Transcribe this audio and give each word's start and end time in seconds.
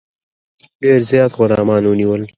ډېر 0.81 0.99
زیات 1.11 1.31
غلامان 1.39 1.83
ونیول. 1.85 2.21